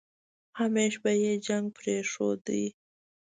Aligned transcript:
همېش 0.59 0.93
به 1.03 1.11
يې 1.21 1.33
جنګ 1.47 1.65
پرېښوده. 1.77 2.61